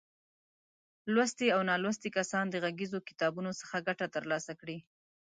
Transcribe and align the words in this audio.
لوستي 1.13 1.47
او 1.55 1.61
نالوستي 1.69 2.09
کسان 2.17 2.45
د 2.49 2.55
غږیزو 2.63 2.99
کتابونو 3.07 3.51
څخه 3.61 3.85
ګټه 3.87 4.07
تر 4.15 4.23
لاسه 4.31 4.53
کړي. 4.61 4.77